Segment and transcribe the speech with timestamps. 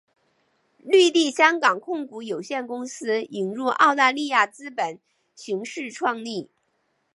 [0.79, 4.97] 绿地香港控股有限公司引入澳大利亚资本
[5.35, 6.49] 形式创立。